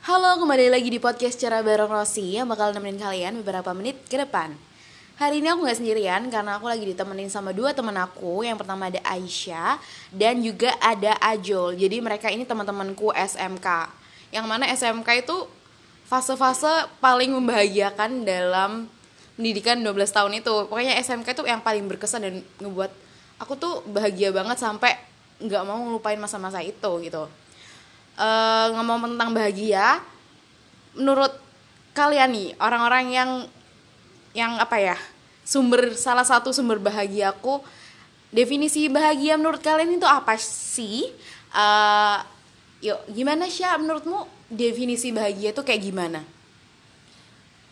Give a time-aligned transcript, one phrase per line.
[0.00, 4.16] Halo, kembali lagi di podcast Cara Bareng Rossi yang bakal nemenin kalian beberapa menit ke
[4.16, 4.56] depan.
[5.20, 8.40] Hari ini aku nggak sendirian karena aku lagi ditemenin sama dua teman aku.
[8.40, 9.76] Yang pertama ada Aisyah
[10.08, 11.76] dan juga ada Ajol.
[11.76, 13.92] Jadi mereka ini teman-temanku SMK.
[14.32, 15.36] Yang mana SMK itu
[16.08, 18.88] fase-fase paling membahagiakan dalam
[19.36, 20.64] pendidikan 12 tahun itu.
[20.64, 22.88] Pokoknya SMK itu yang paling berkesan dan ngebuat
[23.36, 24.96] aku tuh bahagia banget sampai
[25.44, 27.28] nggak mau ngelupain masa-masa itu gitu.
[28.20, 29.96] Eh, ngomong tentang bahagia,
[30.92, 31.32] menurut
[31.96, 33.30] kalian nih orang-orang yang
[34.36, 34.96] yang apa ya
[35.40, 37.64] sumber salah satu sumber bahagiaku
[38.28, 41.08] definisi bahagia menurut kalian itu apa sih?
[41.56, 42.18] Eh,
[42.84, 46.20] yuk gimana sih menurutmu definisi bahagia itu kayak gimana?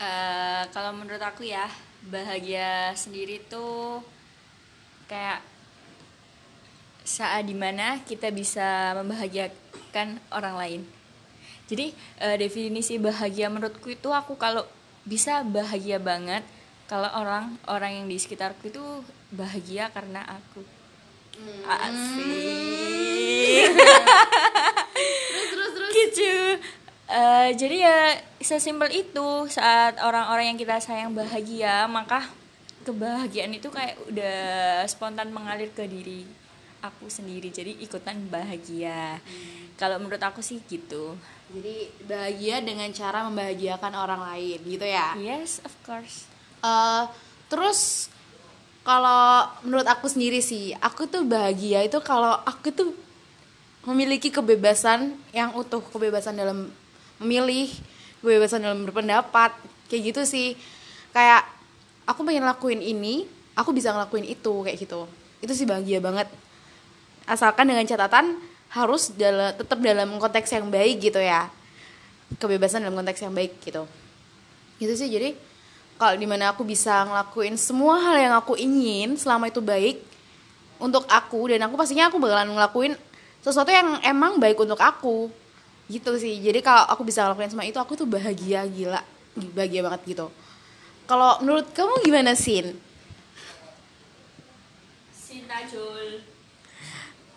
[0.00, 1.68] Eh, kalau menurut aku ya
[2.08, 4.00] bahagia sendiri tuh
[5.12, 5.44] kayak
[7.08, 10.80] saat di mana kita bisa membahagiakan orang lain.
[11.64, 14.60] Jadi eh, definisi bahagia menurutku itu aku kalau
[15.08, 16.44] bisa bahagia banget
[16.84, 18.84] kalau orang orang yang di sekitarku itu
[19.32, 20.60] bahagia karena aku.
[21.64, 23.72] Asik.
[25.32, 25.90] Terus terus terus.
[25.94, 26.34] gitu
[27.08, 27.98] Eh, jadi ya
[28.36, 32.20] sesimpel itu saat orang-orang yang kita sayang bahagia maka
[32.84, 36.28] kebahagiaan itu kayak udah spontan mengalir ke diri
[36.78, 39.18] aku sendiri jadi ikutan bahagia
[39.78, 41.14] kalau menurut aku sih gitu
[41.48, 45.16] Jadi bahagia dengan cara membahagiakan orang lain gitu ya.
[45.16, 47.04] yes of course Eh,
[47.46, 48.10] terus
[48.82, 52.90] kalau menurut aku sendiri sih, aku tuh bahagia itu kalau aku tuh
[53.86, 56.72] memiliki kebebasan yang utuh, kebebasan dalam
[57.20, 57.68] memilih,
[58.24, 59.54] kebebasan dalam berpendapat,
[59.86, 60.48] kayak gitu sih.
[61.12, 61.44] Kayak
[62.08, 65.04] aku pengen lakuin ini, aku bisa ngelakuin itu kayak gitu.
[65.44, 66.26] Itu sih bahagia banget.
[67.28, 68.40] Asalkan dengan catatan
[68.72, 71.52] harus tetap dalam konteks yang baik gitu ya.
[72.40, 73.84] Kebebasan dalam konteks yang baik gitu.
[74.80, 75.36] Gitu sih jadi
[75.98, 79.98] kalau di mana aku bisa ngelakuin semua hal yang aku ingin selama itu baik
[80.78, 82.94] untuk aku dan aku pastinya aku bakalan ngelakuin
[83.42, 85.26] sesuatu yang emang baik untuk aku
[85.90, 89.02] gitu sih jadi kalau aku bisa ngelakuin semua itu aku tuh bahagia gila
[89.58, 90.26] bahagia banget gitu
[91.10, 92.78] kalau menurut kamu gimana sin
[95.10, 96.27] Sintajul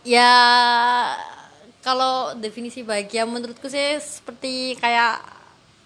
[0.01, 0.33] Ya
[1.85, 5.21] kalau definisi bahagia menurutku sih seperti kayak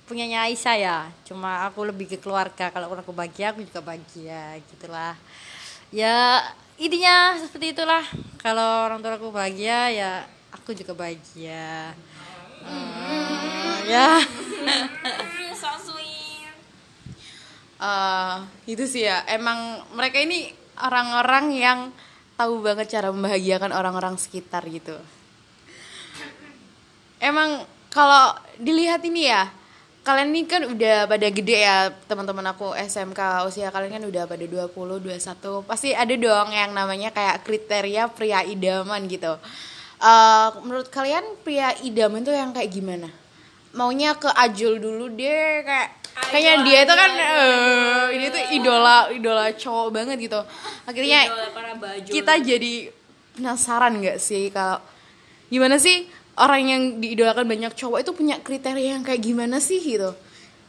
[0.08, 0.98] punyanya Aisyah ya.
[1.28, 2.72] Cuma aku lebih ke keluarga.
[2.72, 5.16] Kalau aku bahagia aku juga bahagia gitulah.
[5.92, 6.40] Ya
[6.80, 8.04] intinya seperti itulah.
[8.40, 10.12] Kalau orang tua aku bahagia ya
[10.56, 11.92] aku juga bahagia.
[12.66, 14.24] Hmm, ya.
[15.59, 16.25] so sweet
[17.75, 18.38] Eh,
[18.72, 20.48] itu sih ya emang mereka ini
[20.80, 21.80] orang-orang yang
[22.35, 24.96] tahu banget cara membahagiakan orang-orang sekitar gitu.
[27.19, 29.47] Emang kalau dilihat ini ya
[30.06, 34.45] kalian ini kan udah pada gede ya teman-teman aku SMK usia kalian kan udah pada
[34.45, 39.34] 20 21 pasti ada dong yang namanya kayak kriteria pria idaman gitu.
[39.97, 43.09] Eh, menurut kalian pria idaman tuh yang kayak gimana
[43.75, 45.90] maunya ke Ajul dulu deh kayak
[46.31, 50.40] kayaknya dia itu kan eh, ini tuh idola idola cowok banget gitu.
[50.84, 51.28] Akhirnya
[52.08, 52.90] kita jadi
[53.36, 54.80] penasaran nggak sih kalau
[55.52, 60.16] gimana sih orang yang diidolakan banyak cowok itu punya kriteria yang kayak gimana sih gitu?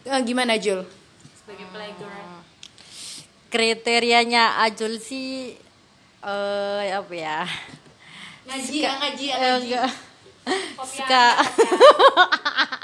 [0.02, 0.82] Eh, gimana Jul
[1.38, 2.42] sebagai playgirl.
[3.46, 5.54] Kriterianya Ajul sih
[6.20, 7.46] eh apa ya?
[8.46, 9.90] ngaji ya ngaji ya Eh, enggak.
[10.86, 11.24] suka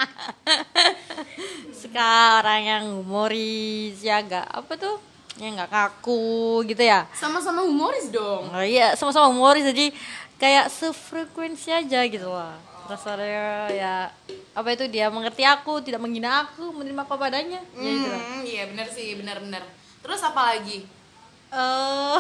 [1.93, 4.97] suka orang yang humoris ya enggak apa tuh?
[5.37, 7.05] Ya enggak kaku gitu ya.
[7.13, 8.49] Sama-sama humoris dong.
[8.49, 9.93] Oh, iya sama-sama humoris jadi
[10.41, 14.11] kayak sefrekuensi aja gitu lah rasanya ya
[14.59, 18.21] apa itu dia mengerti aku tidak menghina aku menerima apa padanya ya itu lah.
[18.25, 19.63] Hmm, iya benar sih benar-benar
[20.01, 20.89] terus apa lagi?
[21.53, 22.19] Eh,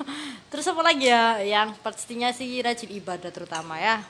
[0.52, 1.40] terus apa lagi ya?
[1.40, 4.04] Yang pastinya sih rajin ibadah terutama ya.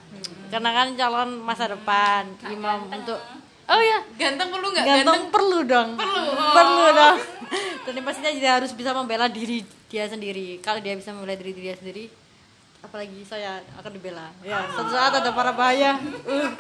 [0.50, 4.84] Karena kan calon masa depan imam untuk oh ya ganteng perlu nggak?
[4.84, 5.88] Ganteng perlu dong.
[5.96, 6.32] Perlu.
[6.52, 7.16] perlu dong.
[7.84, 10.58] Dan yang pastinya dia harus bisa membela diri dia sendiri.
[10.64, 12.24] Kalau dia bisa membela diri dia sendiri
[12.84, 14.28] apalagi saya akan dibela.
[14.44, 15.96] Ya suatu saat ada para bahaya.
[16.28, 16.52] Uh,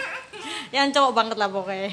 [0.72, 1.92] yang cowok banget lah pokoknya.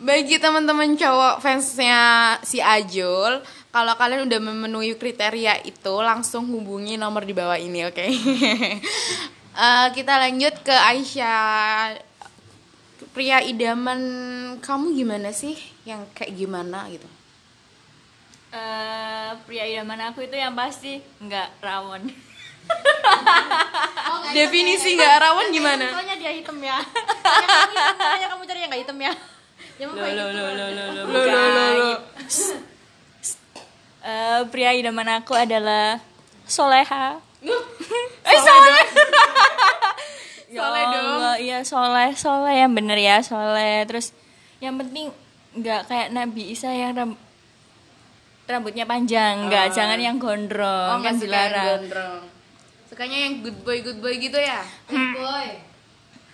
[0.00, 7.22] Bagi teman-teman cowok fansnya si Ajul, kalau kalian udah memenuhi kriteria itu, langsung hubungi nomor
[7.22, 8.06] di bawah ini, oke?
[9.50, 11.92] Eh, kita lanjut ke Aisyah.
[13.10, 14.00] Pria idaman
[14.60, 15.56] kamu gimana sih?
[15.82, 17.08] Yang kayak gimana gitu?
[18.50, 22.02] Eh, pria idaman aku itu yang pasti nggak rawon
[24.30, 25.86] Definisi nggak rawan gimana?
[25.90, 29.12] soalnya dia hitam ya soalnya kamu hitam, cari yang gak item ya
[29.80, 31.90] Lo lo lo lo lo lo Lo, lo, lo, lo.
[34.00, 36.02] Eh, pria idaman aku adalah
[36.44, 37.22] Soleha.
[37.40, 38.79] eh soleh
[40.50, 41.22] Ya Soleh dong.
[41.38, 43.86] Iya soleh, soleh yang bener ya soleh.
[43.86, 44.10] Terus
[44.58, 45.14] yang penting
[45.52, 47.18] nggak kayak Nabi Isa yang ram-
[48.44, 49.72] rambutnya panjang, nggak Oh.
[49.72, 51.66] jangan yang gondrong oh kan yang dilarang.
[51.80, 52.22] gondrong
[52.82, 55.48] sukanya yang good boy good boy gitu ya bad boy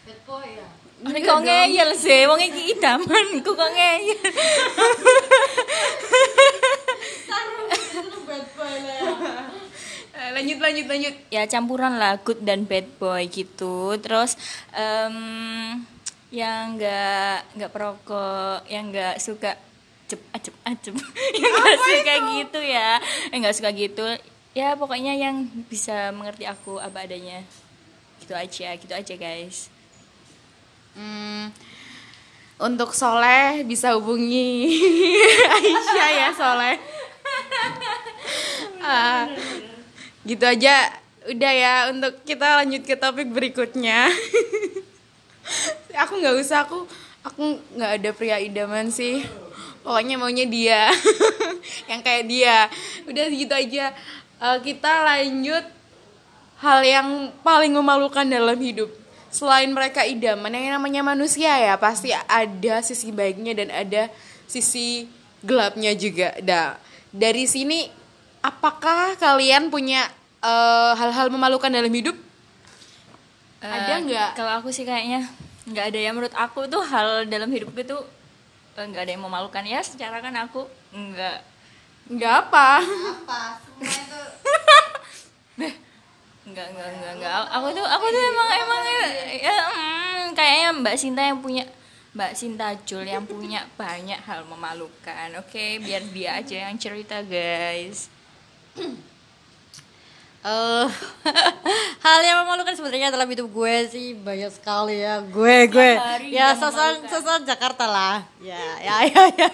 [0.03, 0.65] bad boy ya
[0.97, 4.17] Ini kok ngeyel sih, wong iki idaman, kok kok ngeyel.
[8.27, 9.13] bad boy lah ya
[10.17, 10.29] Eh,
[10.77, 13.97] lanjut lanjut ya campuran lah good dan bad boy gitu.
[13.97, 14.37] Terus
[14.77, 15.17] em,
[16.29, 19.57] yang nggak nggak perokok yang nggak suka
[20.05, 20.93] cep acep acep
[21.41, 23.01] yang nggak suka gitu ya.
[23.33, 24.05] Yang nggak suka gitu.
[24.53, 27.41] Ya pokoknya yang bisa mengerti aku apa adanya.
[28.21, 29.73] Gitu aja gitu aja guys.
[30.93, 31.53] Hmm,
[32.61, 34.77] untuk Soleh bisa hubungi
[35.57, 36.77] Aisyah ya Soleh.
[38.87, 39.27] Ah,
[40.27, 40.91] gitu aja
[41.27, 44.11] udah ya untuk kita lanjut ke topik berikutnya.
[46.03, 46.85] aku nggak usah aku
[47.23, 49.23] aku nggak ada pria idaman sih.
[49.87, 50.91] Pokoknya maunya dia
[51.91, 52.67] yang kayak dia.
[53.07, 53.95] Udah gitu aja.
[54.37, 55.65] Eh, kita lanjut
[56.61, 57.09] hal yang
[57.41, 58.89] paling memalukan dalam hidup
[59.29, 64.09] selain mereka idaman yang namanya manusia ya pasti ada sisi baiknya dan ada
[64.49, 65.05] sisi
[65.45, 66.81] gelapnya juga dah
[67.13, 67.85] dari sini
[68.41, 70.09] apakah kalian punya
[70.47, 72.15] eh, hal-hal memalukan dalam hidup
[73.59, 74.31] Ada Eh, nggak?
[74.35, 75.27] kalau aku sih kayaknya
[75.67, 78.07] nggak ada ya menurut aku tuh hal dalam hidupku tuh
[78.75, 81.39] eh, nggak ada yang memalukan ya secara kan aku nggak
[82.07, 84.23] nggak apa apa semua itu
[86.47, 87.33] Enggak, enggak, enggak, enggak.
[87.51, 88.81] Aku tuh aku tuh emang emang
[89.35, 91.67] ya, mm, kayaknya Mbak Sinta yang punya
[92.15, 95.29] Mbak Sinta Jul yang punya banyak hal memalukan.
[95.43, 98.07] Oke, biar dia aja yang cerita, guys.
[100.47, 100.87] Eh,
[102.07, 105.19] hal yang memalukan sebenarnya dalam hidup gue sih banyak sekali ya.
[105.27, 105.99] Gue gue.
[106.31, 108.23] ya sosok sosok Jakarta lah.
[108.39, 109.51] Ya ya ya ya.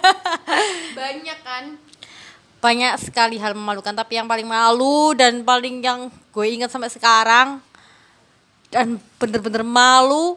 [0.93, 1.65] Banyak kan?
[2.61, 7.65] Banyak sekali hal memalukan tapi yang paling malu dan paling yang gue ingat sampai sekarang
[8.69, 10.37] dan bener-bener malu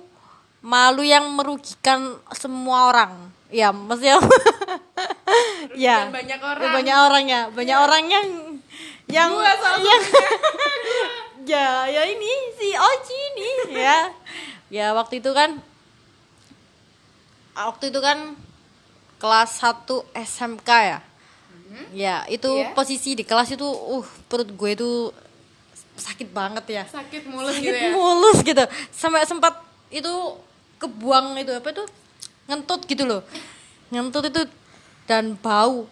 [0.64, 3.12] malu yang merugikan semua orang.
[3.52, 4.24] Ya maksudnya
[5.76, 6.08] ya.
[6.08, 6.72] Banyak orang.
[6.80, 7.42] banyak orang ya.
[7.52, 8.28] Banyak orang yang
[9.06, 10.04] yang Gua salah yang
[11.52, 14.00] ya ya ini si Oci ini ya.
[14.68, 15.62] Ya waktu itu kan
[17.54, 18.34] waktu itu kan
[19.22, 21.00] kelas 1 SMK ya.
[21.92, 22.72] Ya itu Iya.
[22.72, 24.90] posisi di kelas itu uh perut gue itu
[25.96, 26.84] sakit banget ya.
[26.88, 27.92] Sakit mulus sakit gitu ya?
[27.94, 28.64] mulus gitu.
[28.92, 29.60] Sampai sempat
[29.92, 30.12] itu
[30.82, 31.84] kebuang itu apa itu?
[32.50, 33.22] Ngentut gitu loh.
[33.94, 34.42] Ngentut itu
[35.06, 35.86] dan bau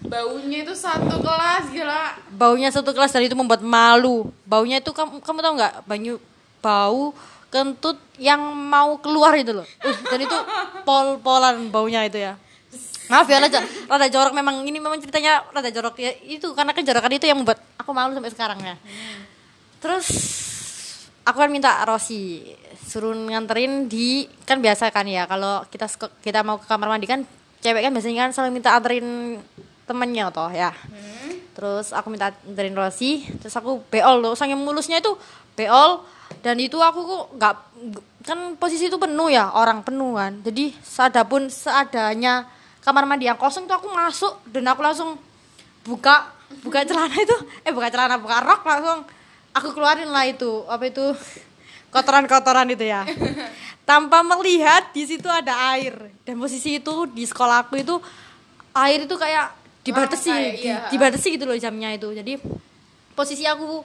[0.00, 2.16] baunya itu satu kelas gila.
[2.32, 4.32] Baunya satu kelas dan itu membuat malu.
[4.48, 6.14] Baunya itu kamu kamu tahu nggak banyu
[6.64, 7.12] bau
[7.50, 9.68] kentut yang mau keluar itu loh.
[9.82, 10.36] Dan itu
[10.86, 12.38] pol-polan baunya itu ya.
[13.10, 13.60] Maaf ya rada,
[13.90, 14.32] rada jorok.
[14.32, 16.54] Memang ini memang ceritanya rada jorok ya itu.
[16.54, 18.76] Karena kejorokan itu yang membuat aku malu sampai sekarang ya.
[19.82, 20.06] Terus
[21.26, 22.54] aku kan minta Rosi
[22.90, 25.86] suruh nganterin di kan biasa kan ya kalau kita
[26.24, 27.22] kita mau ke kamar mandi kan
[27.62, 29.38] cewek kan biasanya kan selalu minta anterin
[29.90, 30.70] temennya toh ya.
[31.50, 34.38] Terus aku minta anterin Rosi terus aku beol loh.
[34.38, 35.18] Saking mulusnya itu
[35.58, 36.06] beol.
[36.40, 37.54] Dan itu aku kok nggak
[38.22, 40.38] kan posisi itu penuh ya orang penuh kan.
[40.46, 42.46] Jadi seadapun seadanya
[42.80, 45.18] kamar mandi yang kosong tuh aku masuk dan aku langsung
[45.82, 46.30] buka
[46.62, 47.36] buka celana itu.
[47.66, 49.02] Eh buka celana buka rok langsung.
[49.50, 51.02] Aku keluarin lah itu apa itu
[51.94, 53.02] kotoran-kotoran itu ya.
[53.88, 56.14] Tanpa melihat di situ ada air.
[56.22, 57.98] Dan posisi itu di sekolah aku itu
[58.70, 60.78] air itu kayak dibatasi Lantai, di- iya.
[60.92, 62.08] dibatasi gitu loh jamnya itu.
[62.12, 62.36] Jadi
[63.16, 63.84] posisi aku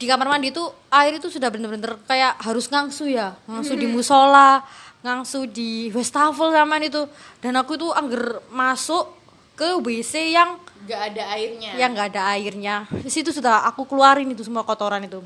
[0.00, 3.36] di kamar mandi itu air itu sudah bener-bener kayak harus ngangsu ya.
[3.48, 4.64] Ngangsu di musola
[5.00, 7.04] ngangsu di wastafel zaman itu.
[7.40, 9.16] Dan aku itu angger masuk
[9.56, 10.56] ke WC yang
[10.88, 11.70] nggak ada airnya.
[11.76, 12.76] yang nggak ada airnya.
[12.88, 15.20] Di situ sudah aku keluarin itu semua kotoran itu.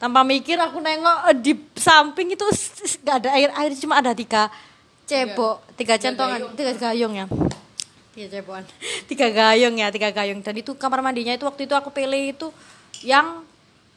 [0.00, 2.44] Tanpa mikir aku nengok eh, di samping itu
[3.04, 3.48] nggak ada air.
[3.52, 4.48] Air cuma ada tiga
[5.10, 7.26] cebok tiga centongan tiga gayung ya
[8.20, 8.64] tiga cebokan
[9.10, 10.44] tiga gayung ya tiga gayung.
[10.44, 12.52] Dan itu kamar mandinya itu waktu itu aku pilih itu
[13.00, 13.40] yang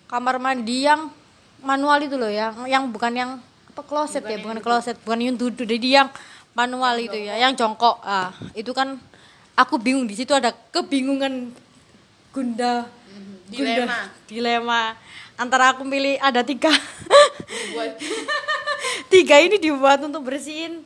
[0.08, 1.12] kamar mandi yang
[1.60, 3.32] manual itu loh yang yang bukan yang
[3.74, 5.68] apa kloset ya bukan kloset bukan yang duduk.
[5.68, 6.08] Jadi yang
[6.56, 8.00] manual itu ya yang jongkok.
[8.00, 8.96] Ah itu kan
[9.60, 11.52] aku bingung di situ ada kebingungan
[12.32, 12.88] gunda
[13.54, 13.86] Dilema.
[13.86, 14.82] gunda, dilema.
[15.38, 16.72] antara aku pilih ada tiga.
[19.14, 20.82] Tiga ini dibuat untuk bersihin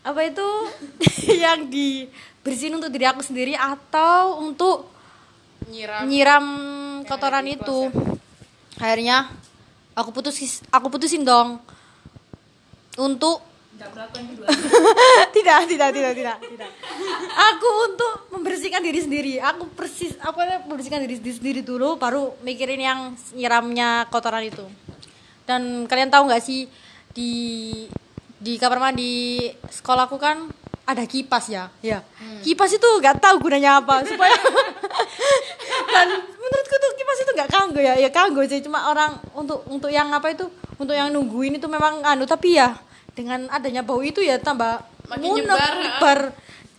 [0.00, 0.48] apa itu?
[1.44, 1.60] Yang
[2.48, 4.88] dibersihin untuk diri aku sendiri atau untuk
[5.68, 6.46] nyiram nyiram
[7.04, 7.92] kotoran itu.
[8.80, 9.28] Akhirnya
[9.92, 11.60] aku putus aku putusin dong.
[12.96, 13.44] Untuk
[15.36, 16.70] tidak tidak tidak tidak tidak.
[17.52, 19.34] Aku untuk membersihkan diri sendiri.
[19.44, 23.00] Aku persis aku membersihkan diri, diri sendiri dulu baru mikirin yang
[23.36, 24.64] nyiramnya kotoran itu.
[25.44, 26.64] Dan kalian tahu nggak sih
[27.12, 27.30] di
[28.38, 30.46] di kamar mandi sekolahku kan
[30.88, 31.68] ada kipas ya?
[31.84, 32.00] Ya
[32.40, 34.32] kipas itu nggak tahu gunanya apa supaya
[35.92, 37.94] dan menurutku tuh kipas itu nggak kanggo ya.
[38.00, 38.64] Ya kanggo sih.
[38.64, 40.48] Cuma orang untuk untuk yang apa itu
[40.80, 42.24] untuk yang nungguin itu memang anu.
[42.24, 42.72] Tapi ya
[43.12, 46.20] dengan adanya bau itu ya tambah Makin munek, nyebar,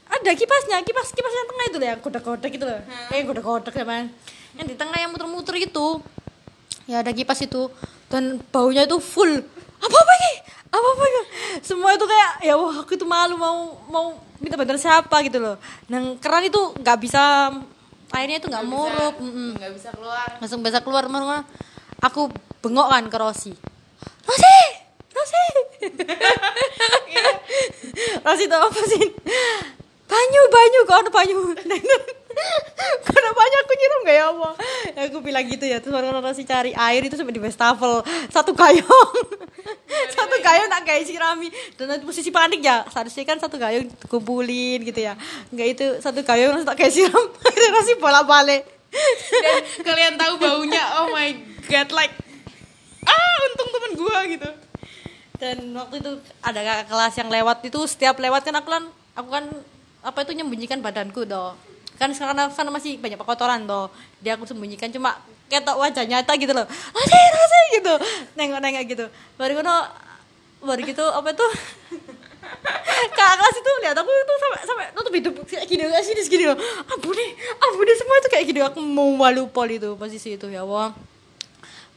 [0.09, 2.81] ada kipasnya kipas kipas yang tengah itu loh yang kodak-kodak itu loh.
[3.13, 3.85] Eh kodak-kodak ya
[4.57, 6.01] yang di tengah yang muter-muter itu
[6.89, 7.69] ya ada kipas itu.
[8.09, 9.45] Dan baunya itu full.
[9.79, 10.31] Apa apa ini
[10.69, 11.21] apa apa ini
[11.65, 13.57] semua itu kayak ya wah aku itu malu mau
[13.89, 14.05] mau
[14.37, 15.57] minta bantuan siapa gitu loh.
[15.89, 17.53] Dan keran itu nggak bisa
[18.13, 19.57] airnya itu nggak murup mm-mm.
[19.57, 20.29] nggak bisa keluar.
[20.37, 21.43] Langsung bisa keluar mana
[21.99, 22.29] aku
[22.63, 23.53] bengok kan ke Rosi
[24.23, 24.57] Rosi
[25.15, 25.45] Rosi
[28.23, 29.03] Rosi tuh apa sih?
[30.09, 31.39] Banyu banyu kok ada banyu
[33.39, 34.53] banyu aku nyiram gak ya Allah?
[34.93, 38.03] Ya, aku bilang gitu ya terus orang Rosi cari air itu sampai di wastafel.
[38.27, 39.11] Satu gayung.
[40.15, 41.47] Satu gayung tak kayak sirami
[41.79, 45.15] dan posisi panik ya seharusnya kan satu gayung kumpulin gitu ya.
[45.53, 48.63] Nggak itu satu gayung langsung tak kayak siram Rosi bolak balik
[49.29, 51.29] dan kalian tahu baunya oh my
[51.69, 52.09] god like
[53.05, 54.49] ah untung temen gua gitu.
[55.39, 56.11] Dan waktu itu
[56.43, 58.83] ada kakak kelas yang lewat itu setiap lewat kan aku kan
[59.15, 59.45] aku kan
[60.03, 61.55] apa itu menyembunyikan badanku doh
[61.99, 63.91] kan sekarang sana masih banyak kotoran doh
[64.23, 66.63] dia aku sembunyikan cuma ketok wajah nyata gitu loh.
[66.95, 67.93] Asih asih gitu.
[68.37, 69.05] Nengok nengok gitu.
[69.35, 69.75] Baru kono
[70.63, 71.47] baru gitu apa itu?
[73.17, 75.33] Kakak kelas itu lihat aku itu sampai sampai nutup hidup.
[75.43, 76.57] Kayak gini kayak sini segini loh.
[76.87, 77.29] Ampun nih
[77.59, 78.59] ampun deh semua itu kayak gini.
[78.63, 80.93] Aku mau malu pol itu posisi itu ya wah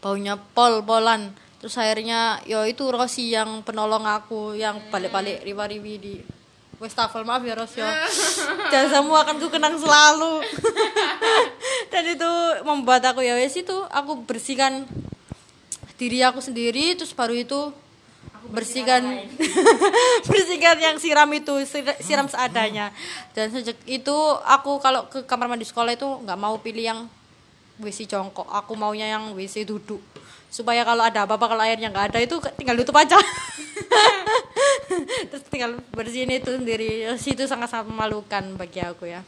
[0.02, 1.30] baunya pol-polan
[1.62, 6.14] terus akhirnya yo itu Rosi yang penolong aku yang balik-balik riwa-riwi di
[6.82, 7.86] Westafel maaf ya Ros yo
[8.74, 10.42] dan semua akan ku kenang selalu.
[11.94, 12.30] Dan itu
[12.66, 14.82] membuat aku ya wes itu aku bersihkan
[15.94, 17.70] diri aku sendiri terus baru itu
[18.50, 19.22] bersihkan
[20.30, 22.90] bersihkan yang siram itu sir- siram seadanya.
[23.30, 27.00] Dan sejak itu aku kalau ke kamar mandi sekolah itu nggak mau pilih yang
[27.78, 28.50] WC jongkok.
[28.50, 30.02] Aku maunya yang WC duduk.
[30.50, 33.16] Supaya kalau ada apa-apa kalau airnya nggak ada itu tinggal tutup aja
[35.30, 37.06] terus tinggal bersihin itu sendiri.
[37.16, 39.20] Situ sangat-sangat memalukan bagi aku ya.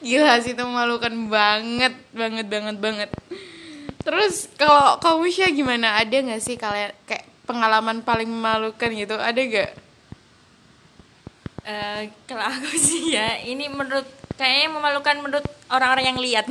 [0.00, 3.10] Gila sih itu memalukan banget banget banget banget.
[4.06, 5.88] Terus kalau kamu Syah gimana?
[5.98, 9.18] Ada nggak sih kalian kayak pengalaman paling memalukan gitu?
[9.18, 9.70] Ada gak
[11.66, 14.06] Eh, kalau aku sih ya ini menurut
[14.38, 16.46] kayaknya memalukan menurut orang-orang yang lihat.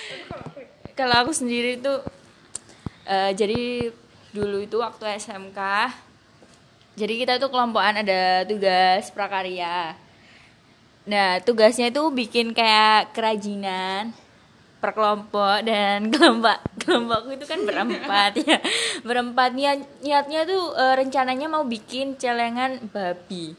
[0.98, 1.92] Kalau aku sendiri itu
[3.04, 3.92] eh, jadi
[4.32, 5.60] dulu itu waktu SMK
[6.94, 9.98] jadi kita tuh kelompokan ada tugas prakarya.
[11.10, 14.14] Nah tugasnya itu bikin kayak kerajinan
[14.78, 18.62] per kelompok dan kelompok kelompokku itu kan berempat ya.
[19.02, 19.50] Berempat.
[19.58, 23.58] Niat niatnya tuh eh, rencananya mau bikin celengan babi.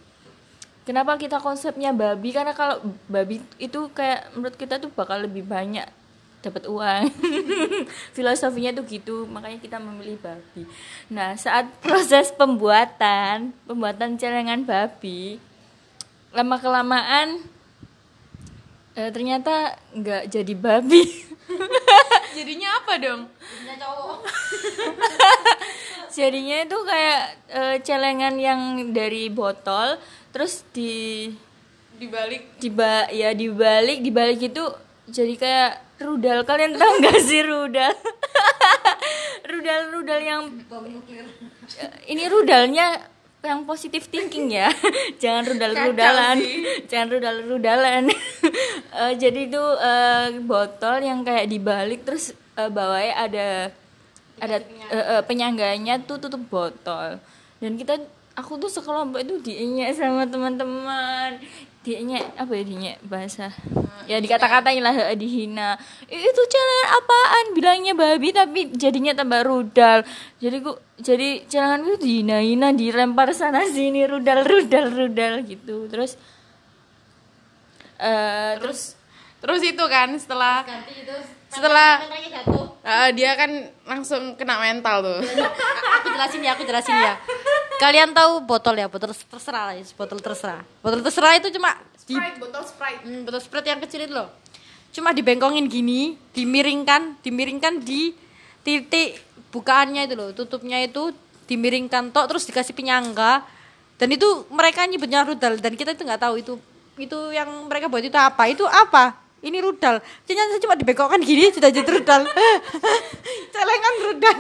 [0.88, 2.30] Kenapa kita konsepnya babi?
[2.32, 2.80] Karena kalau
[3.12, 6.05] babi itu kayak menurut kita tuh bakal lebih banyak
[6.46, 7.04] dapat uang.
[8.18, 10.64] Filosofinya tuh gitu, makanya kita memilih babi.
[11.10, 15.42] Nah, saat proses pembuatan, pembuatan celengan babi,
[16.30, 17.42] lama kelamaan
[18.94, 21.04] eh, ternyata nggak jadi babi.
[22.36, 23.22] jadinya apa dong
[26.16, 27.22] Jadinya itu kayak
[27.52, 30.00] eh, celengan yang dari botol,
[30.32, 31.28] terus di
[31.96, 34.64] dibalik diba ya dibalik dibalik itu
[35.06, 35.72] jadi kayak
[36.02, 37.94] rudal kalian tahu nggak sih rudal?
[39.46, 40.44] Rudal rudal yang
[42.10, 42.98] ini rudalnya
[43.46, 44.74] yang positif thinking ya.
[45.22, 46.38] Jangan rudal rudalan.
[46.90, 48.04] jangan rudal rudalan.
[48.96, 53.48] Eh, jadi itu eh, botol yang kayak dibalik terus eh, bawahnya ada
[54.42, 54.58] ada
[54.90, 57.22] eh, eh, penyangganya tuh tutup botol.
[57.62, 58.02] Dan kita
[58.36, 61.40] aku tuh sekelompok itu diinyek sama teman-teman
[61.86, 63.54] diinyek apa ya diinyek bahasa?
[64.10, 65.78] Ya dikata-katain lah dihina.
[66.10, 67.46] "Ih, itu celengan apaan?
[67.54, 70.02] Bilangnya babi tapi jadinya tambah rudal.
[70.42, 75.86] Jadi ku jadi celengan itu dihina-hina dilempar sana sini rudal rudal rudal gitu.
[75.86, 76.18] Terus
[77.96, 78.98] eh terus
[79.40, 80.66] terus terus itu kan setelah
[81.48, 82.66] setelah Mentalnya jatuh.
[82.84, 83.52] eh, dia kan
[83.88, 85.20] langsung kena mental tuh.
[86.02, 87.14] Aku jelasin ya, aku jelasin ya.
[87.76, 90.64] Kalian tahu botol ya, botol terserah, ya, botol terserah.
[90.80, 94.30] Botol terserah itu cuma di sprite botol sprite Hmm, botol Sprite yang kecil itu loh.
[94.96, 98.16] Cuma dibengkongin gini, dimiringkan, dimiringkan di
[98.64, 99.20] titik
[99.52, 101.12] bukaannya itu loh, tutupnya itu
[101.52, 103.44] dimiringkan tok terus dikasih penyangga.
[104.00, 106.54] Dan itu mereka nyebutnya rudal dan kita itu nggak tahu itu
[106.96, 108.44] itu yang mereka buat itu apa?
[108.48, 109.25] Itu apa?
[109.46, 110.02] Ini rudal.
[110.26, 112.26] Ternyata cuma dibengkokkan gini sudah jadi rudal.
[113.54, 114.38] Celengan rudal.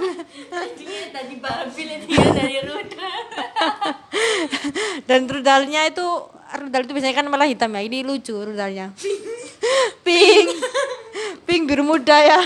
[1.13, 3.09] tadi babil ya dari Ruda
[5.09, 6.03] dan rudalnya itu
[6.57, 7.81] rudal itu biasanya kan malah hitam ya.
[7.85, 8.97] Ini lucu rudalnya.
[10.01, 10.49] Pink.
[11.45, 11.63] Pink.
[11.69, 12.41] Biru muda ya.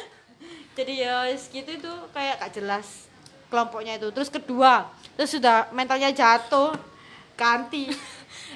[0.78, 3.10] Jadi ya segitu itu kayak gak jelas
[3.50, 4.14] kelompoknya itu.
[4.14, 4.86] Terus kedua
[5.18, 6.72] terus sudah mentalnya jatuh
[7.34, 7.90] ganti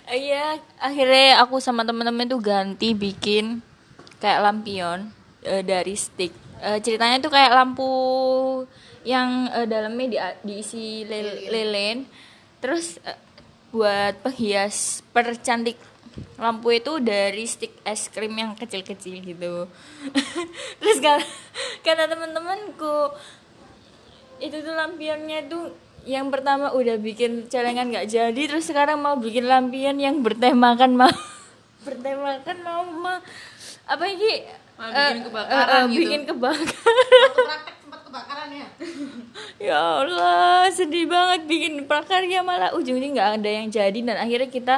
[0.04, 3.64] Iya, akhirnya aku sama temen-temen tuh ganti bikin
[4.20, 5.08] kayak lampion
[5.40, 6.32] eh, dari stick.
[6.60, 7.88] Eh, ceritanya tuh kayak lampu
[9.04, 12.04] yang eh, dalamnya di, diisi lil- lilin.
[12.60, 13.16] Terus eh,
[13.72, 15.80] buat penghias percantik
[16.38, 19.54] lampu itu dari stick es krim yang kecil-kecil gitu.
[20.84, 21.24] Terus kata,
[21.80, 22.96] kata temen-temenku
[24.38, 25.72] itu tuh lampionnya tuh
[26.04, 31.12] yang pertama udah bikin celengan nggak jadi terus sekarang mau bikin lampion yang bertemakan mau
[31.86, 33.24] bertemakan mau ma-
[33.84, 34.44] apa ini?
[34.74, 36.00] Mau bikin Eh, kebakaran eh, eh, gitu.
[36.00, 37.34] bikin kebakaran.
[37.36, 38.68] Praktek sempat kebakaran ya?
[39.60, 42.72] Ya Allah sedih banget bikin prakarya malah.
[42.72, 44.76] Ujungnya nggak ada yang jadi dan akhirnya kita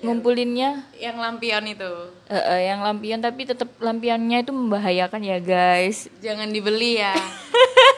[0.00, 0.82] ngumpulinnya.
[0.96, 1.92] yang lampion itu.
[2.26, 6.10] Eh, eh, yang lampion tapi tetap lampionnya itu membahayakan ya guys.
[6.18, 7.14] Jangan dibeli ya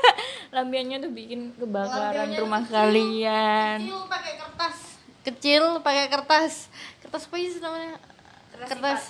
[0.54, 2.74] lampionnya tuh bikin kebakaran rumah kecil.
[2.78, 3.78] kalian.
[3.82, 4.76] Kecil pakai kertas.
[5.26, 6.54] Kecil pakai kertas.
[7.02, 7.98] Kertas apa sih namanya?
[8.54, 9.02] Kertas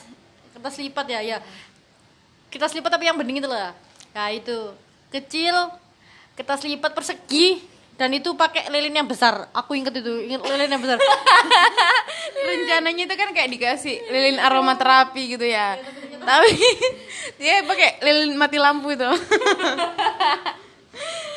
[0.56, 0.74] kertas.
[0.80, 1.06] lipat.
[1.12, 1.38] Ya ya.
[2.48, 3.76] Kertas lipat tapi yang bening itu lah
[4.16, 4.72] nah itu.
[5.12, 5.52] Kecil
[6.38, 7.60] kertas lipat persegi
[7.94, 9.52] dan itu pakai lilin yang besar.
[9.52, 10.98] Aku inget itu inget lilin yang besar.
[12.48, 15.76] Rencananya itu kan kayak dikasih lilin aromaterapi gitu ya.
[16.24, 16.56] Tapi
[17.42, 19.04] dia pakai lilin mati lampu itu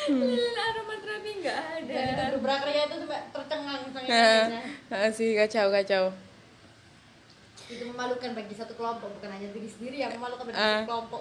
[0.08, 1.92] aromaterapi nggak ada.
[1.92, 3.82] Dan itu berberakarya itu sampai tercengang
[4.88, 6.04] Nah, sih kacau kacau.
[7.68, 10.64] Itu memalukan bagi satu kelompok bukan hanya diri sendiri yang memalukan bagi Ah.
[10.80, 11.20] satu kelompok.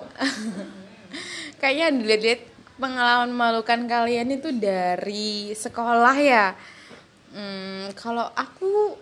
[1.62, 2.42] Kayaknya dilihat-lihat
[2.78, 6.56] pengalaman memalukan kalian itu dari sekolah ya.
[7.36, 8.96] Hmm, kalau aku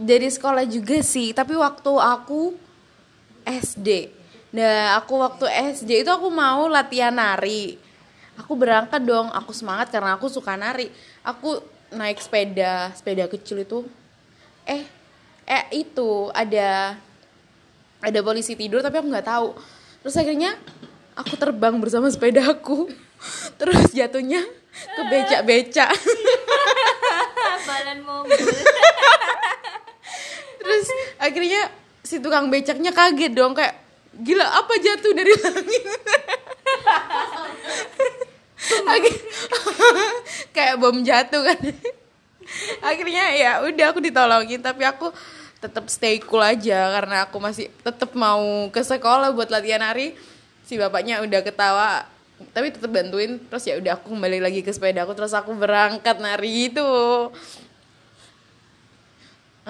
[0.00, 2.56] dari sekolah juga sih tapi waktu aku
[3.44, 4.08] SD
[4.50, 7.76] nah aku waktu SD itu aku mau latihan nari
[8.40, 10.88] aku berangkat dong aku semangat karena aku suka nari.
[11.20, 11.60] Aku
[11.92, 13.84] naik sepeda sepeda kecil itu.
[14.64, 14.88] Eh
[15.44, 16.96] eh itu ada
[18.00, 19.52] ada polisi tidur tapi aku nggak tahu.
[20.00, 20.56] Terus akhirnya
[21.12, 22.88] aku terbang bersama sepedaku
[23.60, 24.40] terus jatuhnya
[24.72, 25.92] ke becak-becak.
[27.68, 28.40] Balan mobil
[30.60, 30.88] terus
[31.20, 33.76] akhirnya si tukang becaknya kaget dong kayak
[34.16, 35.84] gila apa jatuh dari langit
[40.56, 41.60] kayak bom jatuh kan.
[42.82, 45.14] Akhirnya ya udah aku ditolongin tapi aku
[45.60, 50.16] tetap stay cool aja karena aku masih tetap mau ke sekolah buat latihan nari
[50.64, 52.08] si bapaknya udah ketawa
[52.56, 53.36] tapi tetap bantuin.
[53.36, 56.88] Terus ya udah aku kembali lagi ke sepeda aku terus aku berangkat nari itu.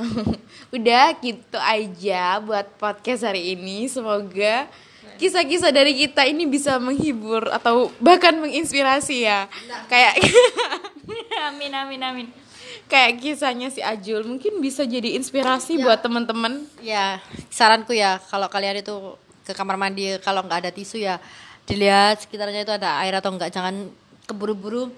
[0.76, 4.70] Udah gitu aja buat podcast hari ini semoga
[5.20, 9.46] kisah-kisah dari kita ini bisa menghibur atau bahkan menginspirasi ya.
[9.86, 10.16] Kayak
[11.52, 12.26] amin amin amin.
[12.90, 16.64] Kayak kisahnya si Ajul mungkin bisa jadi inspirasi buat teman-teman.
[16.82, 17.20] Ya
[17.52, 19.14] saranku ya kalau kalian itu
[19.46, 21.18] ke kamar mandi kalau nggak ada tisu ya
[21.66, 23.90] dilihat sekitarnya itu ada air atau enggak jangan
[24.26, 24.90] keburu-buru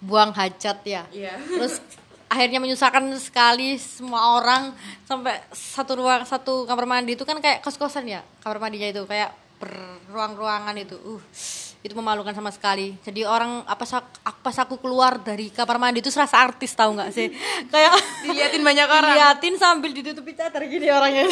[0.00, 1.02] buang hajat ya.
[1.10, 1.34] Iya.
[1.40, 1.80] terus
[2.26, 4.74] akhirnya menyusahkan sekali semua orang
[5.06, 7.14] sampai satu ruang satu kamar mandi.
[7.14, 10.96] Itu kan kayak kos-kosan ya kamar mandinya itu kayak berruang-ruangan itu.
[11.00, 11.22] Uh
[11.86, 12.98] itu memalukan sama sekali.
[13.06, 17.10] Jadi orang apa sak pas aku keluar dari kamar mandi itu serasa artis tahu nggak
[17.14, 17.30] sih?
[17.72, 17.94] Kayak
[18.26, 19.14] diliatin banyak orang.
[19.14, 21.30] Diliatin sambil ditutupi cadar gini orangnya.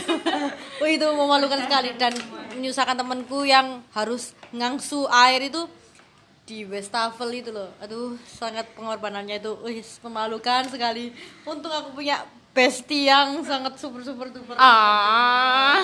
[0.78, 1.98] Wah itu memalukan sekali.
[1.98, 2.14] Dan
[2.54, 5.66] menyusahkan temanku yang harus ngangsu air itu
[6.44, 7.72] di wastafel itu loh.
[7.80, 9.52] Aduh, sangat pengorbanannya itu.
[9.64, 11.12] Wih, memalukan sekali.
[11.48, 14.54] Untung aku punya bestie yang sangat super super duper.
[14.54, 15.82] ah.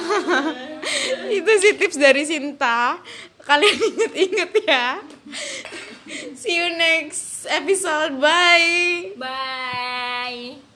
[1.36, 3.00] Itu sih tips dari Sinta.
[3.42, 5.02] Kalian inget-inget ya.
[6.36, 8.20] See you next episode.
[8.22, 9.16] Bye.
[9.18, 10.69] Bye